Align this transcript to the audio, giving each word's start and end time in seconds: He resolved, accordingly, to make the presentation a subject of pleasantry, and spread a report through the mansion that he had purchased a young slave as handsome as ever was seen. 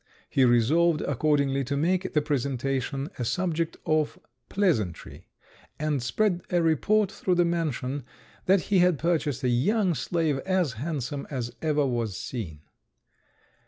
He 0.27 0.45
resolved, 0.45 1.01
accordingly, 1.01 1.63
to 1.65 1.77
make 1.77 2.13
the 2.13 2.23
presentation 2.23 3.11
a 3.19 3.23
subject 3.23 3.77
of 3.85 4.17
pleasantry, 4.49 5.27
and 5.77 6.01
spread 6.01 6.41
a 6.49 6.59
report 6.63 7.11
through 7.11 7.35
the 7.35 7.45
mansion 7.45 8.03
that 8.47 8.61
he 8.61 8.79
had 8.79 8.97
purchased 8.97 9.43
a 9.43 9.47
young 9.49 9.93
slave 9.93 10.39
as 10.39 10.73
handsome 10.73 11.27
as 11.29 11.55
ever 11.61 11.85
was 11.85 12.17
seen. 12.17 12.61